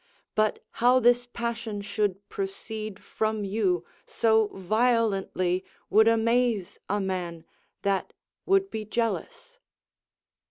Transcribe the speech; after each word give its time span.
But 0.33 0.63
how 0.81 0.99
this 0.99 1.27
passion 1.31 1.79
should 1.83 2.27
proceed 2.27 2.97
from 2.97 3.43
you 3.45 3.85
So 4.07 4.47
violently, 4.55 5.63
would 5.91 6.07
amaze 6.07 6.79
a 6.89 6.99
man 6.99 7.45
That 7.83 8.11
would 8.47 8.71
be 8.71 8.83
jealous. 8.83 9.59